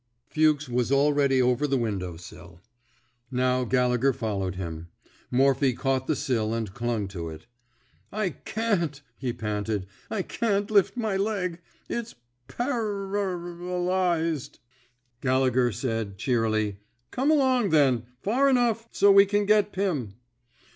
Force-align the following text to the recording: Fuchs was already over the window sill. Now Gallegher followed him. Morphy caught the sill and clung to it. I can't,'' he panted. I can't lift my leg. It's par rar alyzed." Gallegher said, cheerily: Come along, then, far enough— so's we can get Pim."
Fuchs 0.25 0.67
was 0.67 0.91
already 0.91 1.39
over 1.39 1.67
the 1.67 1.77
window 1.77 2.17
sill. 2.17 2.59
Now 3.29 3.65
Gallegher 3.65 4.13
followed 4.13 4.55
him. 4.55 4.87
Morphy 5.29 5.73
caught 5.73 6.07
the 6.07 6.15
sill 6.15 6.55
and 6.55 6.73
clung 6.73 7.07
to 7.09 7.29
it. 7.29 7.45
I 8.11 8.31
can't,'' 8.31 9.03
he 9.19 9.31
panted. 9.31 9.85
I 10.09 10.23
can't 10.23 10.71
lift 10.71 10.97
my 10.97 11.17
leg. 11.17 11.59
It's 11.87 12.15
par 12.47 12.81
rar 12.83 13.37
alyzed." 13.37 14.57
Gallegher 15.21 15.71
said, 15.71 16.17
cheerily: 16.17 16.79
Come 17.11 17.29
along, 17.29 17.69
then, 17.69 18.07
far 18.23 18.49
enough— 18.49 18.87
so's 18.91 19.13
we 19.13 19.27
can 19.27 19.45
get 19.45 19.71
Pim." 19.71 20.15